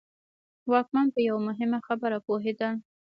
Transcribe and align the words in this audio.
واکمن 0.71 1.07
په 1.13 1.19
یوه 1.27 1.41
مهمه 1.47 1.79
خبره 1.87 2.17
پوهېدل. 2.25 2.73